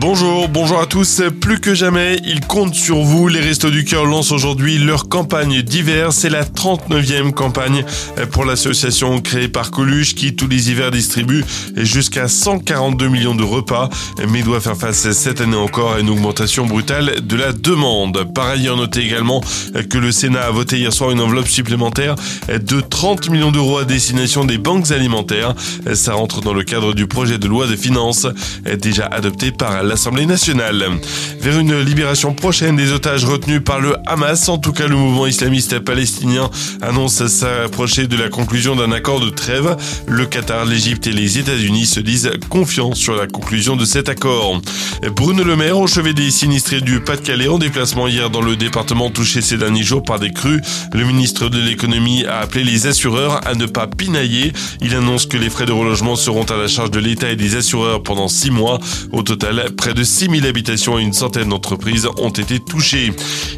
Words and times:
Bonjour, 0.00 0.48
bonjour 0.48 0.80
à 0.80 0.86
tous. 0.86 1.22
Plus 1.40 1.58
que 1.58 1.74
jamais, 1.74 2.20
ils 2.24 2.40
comptent 2.40 2.76
sur 2.76 2.98
vous. 2.98 3.26
Les 3.26 3.40
Restos 3.40 3.70
du 3.70 3.84
Cœur 3.84 4.04
lancent 4.04 4.30
aujourd'hui 4.30 4.78
leur 4.78 5.08
campagne 5.08 5.60
d'hiver. 5.62 6.12
C'est 6.12 6.30
la 6.30 6.44
39e 6.44 7.32
campagne 7.32 7.84
pour 8.30 8.44
l'association 8.44 9.20
créée 9.20 9.48
par 9.48 9.72
Coluche 9.72 10.14
qui 10.14 10.36
tous 10.36 10.46
les 10.46 10.70
hivers 10.70 10.92
distribue 10.92 11.44
jusqu'à 11.74 12.28
142 12.28 13.08
millions 13.08 13.34
de 13.34 13.42
repas, 13.42 13.88
mais 14.28 14.42
doit 14.42 14.60
faire 14.60 14.76
face 14.76 15.10
cette 15.10 15.40
année 15.40 15.56
encore 15.56 15.94
à 15.94 15.98
une 15.98 16.10
augmentation 16.10 16.64
brutale 16.64 17.26
de 17.26 17.36
la 17.36 17.52
demande. 17.52 18.32
Par 18.32 18.46
ailleurs, 18.46 18.76
notez 18.76 19.00
également 19.00 19.40
que 19.90 19.98
le 19.98 20.12
Sénat 20.12 20.42
a 20.42 20.50
voté 20.52 20.78
hier 20.78 20.92
soir 20.92 21.10
une 21.10 21.20
enveloppe 21.20 21.48
supplémentaire 21.48 22.14
de 22.48 22.80
30 22.80 23.30
millions 23.30 23.50
d'euros 23.50 23.78
à 23.78 23.84
destination 23.84 24.44
des 24.44 24.58
banques 24.58 24.92
alimentaires. 24.92 25.54
Ça 25.94 26.14
rentre 26.14 26.40
dans 26.40 26.54
le 26.54 26.62
cadre 26.62 26.94
du 26.94 27.08
projet 27.08 27.38
de 27.38 27.48
loi 27.48 27.66
de 27.66 27.74
finances 27.74 28.28
déjà 28.80 29.06
adopté 29.06 29.50
par 29.50 29.88
nationale. 30.06 30.84
Vers 31.40 31.58
une 31.58 31.80
libération 31.80 32.32
prochaine 32.32 32.76
des 32.76 32.92
otages 32.92 33.24
retenus 33.24 33.60
par 33.64 33.80
le 33.80 33.96
Hamas, 34.06 34.48
en 34.48 34.58
tout 34.58 34.72
cas 34.72 34.86
le 34.86 34.96
mouvement 34.96 35.26
islamiste 35.26 35.78
palestinien 35.80 36.50
annonce 36.80 37.26
s'approcher 37.26 38.06
de 38.06 38.16
la 38.16 38.28
conclusion 38.28 38.76
d'un 38.76 38.92
accord 38.92 39.20
de 39.20 39.30
trêve. 39.30 39.76
Le 40.06 40.26
Qatar, 40.26 40.64
l'Égypte 40.64 41.06
et 41.06 41.12
les 41.12 41.38
États-Unis 41.38 41.86
se 41.86 42.00
disent 42.00 42.30
confiants 42.48 42.94
sur 42.94 43.16
la 43.16 43.26
conclusion 43.26 43.76
de 43.76 43.84
cet 43.84 44.08
accord. 44.08 44.60
Bruno 45.14 45.42
Le 45.42 45.56
Maire, 45.56 45.78
au 45.78 45.86
chevet 45.86 46.14
des 46.14 46.30
sinistrés 46.30 46.80
du 46.80 47.00
Pas-de-Calais, 47.00 47.48
en 47.48 47.58
déplacement 47.58 48.06
hier 48.06 48.30
dans 48.30 48.42
le 48.42 48.56
département 48.56 49.10
touché 49.10 49.40
ces 49.40 49.56
derniers 49.56 49.82
jours 49.82 50.02
par 50.02 50.18
des 50.18 50.32
crues, 50.32 50.60
le 50.92 51.04
ministre 51.04 51.48
de 51.48 51.60
l'économie 51.60 52.24
a 52.24 52.38
appelé 52.38 52.64
les 52.64 52.86
assureurs 52.86 53.46
à 53.46 53.54
ne 53.54 53.66
pas 53.66 53.86
pinailler. 53.86 54.52
Il 54.80 54.94
annonce 54.94 55.26
que 55.26 55.36
les 55.36 55.50
frais 55.50 55.66
de 55.66 55.72
relogement 55.72 56.16
seront 56.16 56.44
à 56.44 56.56
la 56.56 56.68
charge 56.68 56.90
de 56.90 57.00
l'État 57.00 57.30
et 57.30 57.36
des 57.36 57.56
assureurs 57.56 58.02
pendant 58.02 58.28
six 58.28 58.50
mois. 58.50 58.78
Au 59.12 59.22
total, 59.22 59.70
Près 59.78 59.94
de 59.94 60.02
6000 60.02 60.44
habitations 60.44 60.98
et 60.98 61.02
une 61.02 61.12
centaine 61.12 61.50
d'entreprises 61.50 62.08
ont 62.18 62.30
été 62.30 62.58
touchées. 62.58 63.12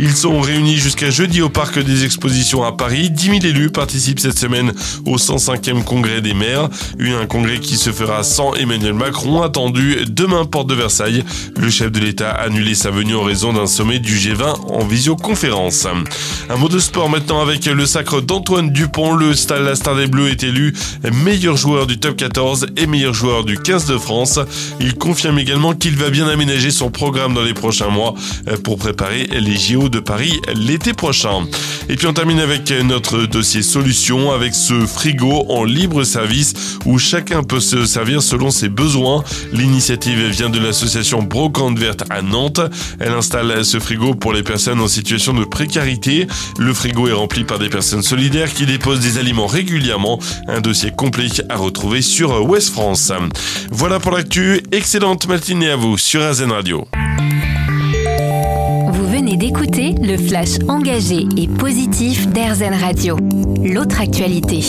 Ils 0.00 0.12
sont 0.12 0.40
réunis 0.40 0.76
jusqu'à 0.76 1.10
jeudi 1.10 1.42
au 1.42 1.50
parc 1.50 1.78
des 1.78 2.04
expositions 2.04 2.64
à 2.64 2.72
Paris. 2.72 3.10
10 3.10 3.24
000 3.26 3.36
élus 3.44 3.70
participent 3.70 4.18
cette 4.18 4.38
semaine 4.38 4.72
au 5.04 5.16
105e 5.18 5.84
congrès 5.84 6.22
des 6.22 6.32
maires. 6.32 6.70
Un 6.98 7.26
congrès 7.26 7.58
qui 7.58 7.76
se 7.76 7.90
fera 7.90 8.22
sans 8.22 8.54
Emmanuel 8.54 8.94
Macron 8.94 9.42
attendu 9.42 9.98
demain 10.08 10.46
porte 10.46 10.68
de 10.68 10.74
Versailles. 10.74 11.22
Le 11.56 11.68
chef 11.70 11.92
de 11.92 12.00
l'État 12.00 12.30
a 12.30 12.46
annulé 12.46 12.74
sa 12.74 12.90
venue 12.90 13.14
en 13.14 13.22
raison 13.22 13.52
d'un 13.52 13.66
sommet 13.66 13.98
du 13.98 14.16
G20 14.16 14.72
en 14.72 14.84
visioconférence. 14.84 15.86
Un 16.48 16.56
mot 16.56 16.68
de 16.68 16.78
sport 16.78 17.10
maintenant 17.10 17.42
avec 17.42 17.66
le 17.66 17.86
sacre 17.86 18.22
d'Antoine 18.22 18.70
Dupont. 18.70 19.14
Le 19.14 19.32
la 19.62 19.74
Star 19.74 19.96
des 19.96 20.06
Bleus 20.06 20.30
est 20.30 20.42
élu 20.42 20.72
meilleur 21.12 21.56
joueur 21.56 21.86
du 21.86 21.98
top 21.98 22.16
14 22.16 22.68
et 22.76 22.86
meilleur 22.86 23.12
joueur 23.12 23.44
du 23.44 23.58
15 23.58 23.86
de 23.86 23.98
France. 23.98 24.38
Il 24.80 24.94
confirme 24.94 25.38
également 25.38 25.74
qu'il 25.74 25.96
va 25.96 26.05
bien 26.10 26.28
aménager 26.28 26.70
son 26.70 26.90
programme 26.90 27.34
dans 27.34 27.42
les 27.42 27.54
prochains 27.54 27.88
mois 27.88 28.14
euh, 28.48 28.56
pour 28.56 28.78
préparer 28.78 29.26
les 29.26 29.56
JO 29.56 29.88
de 29.88 30.00
Paris 30.00 30.40
l'été 30.54 30.92
prochain. 30.92 31.46
Et 31.88 31.96
puis 31.96 32.06
on 32.06 32.12
termine 32.12 32.40
avec 32.40 32.70
notre 32.84 33.26
dossier 33.26 33.62
solution 33.62 34.32
avec 34.32 34.54
ce 34.54 34.86
frigo 34.86 35.46
en 35.48 35.64
libre 35.64 36.04
service 36.04 36.54
où 36.84 36.98
chacun 36.98 37.42
peut 37.42 37.60
se 37.60 37.86
servir 37.86 38.22
selon 38.22 38.50
ses 38.50 38.68
besoins. 38.68 39.22
L'initiative 39.52 40.26
vient 40.30 40.50
de 40.50 40.58
l'association 40.58 41.22
Brocante 41.22 41.78
Verte 41.78 42.04
à 42.10 42.22
Nantes. 42.22 42.60
Elle 42.98 43.12
installe 43.12 43.64
ce 43.64 43.78
frigo 43.78 44.14
pour 44.14 44.32
les 44.32 44.42
personnes 44.42 44.80
en 44.80 44.88
situation 44.88 45.32
de 45.34 45.44
précarité. 45.44 46.26
Le 46.58 46.74
frigo 46.74 47.08
est 47.08 47.12
rempli 47.12 47.44
par 47.44 47.58
des 47.58 47.68
personnes 47.68 48.02
solidaires 48.02 48.52
qui 48.52 48.66
déposent 48.66 49.00
des 49.00 49.18
aliments 49.18 49.46
régulièrement. 49.46 50.18
Un 50.48 50.60
dossier 50.60 50.90
complet 50.90 51.28
à 51.48 51.56
retrouver 51.56 52.02
sur 52.02 52.48
Ouest 52.48 52.70
France. 52.70 53.12
Voilà 53.70 54.00
pour 54.00 54.12
l'actu. 54.12 54.60
Excellente 54.72 55.26
matinée 55.28 55.70
à 55.70 55.76
vous 55.76 55.95
sur 55.96 56.22
AZN 56.22 56.52
Radio. 56.52 56.84
Vous 58.92 59.08
venez 59.08 59.36
d'écouter 59.36 59.94
le 60.02 60.16
flash 60.16 60.58
engagé 60.68 61.26
et 61.36 61.48
positif 61.48 62.28
d'AirZen 62.28 62.74
Radio. 62.74 63.16
L'autre 63.64 64.00
actualité. 64.00 64.62